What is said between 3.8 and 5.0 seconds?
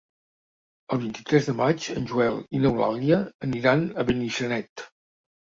a Benissanet.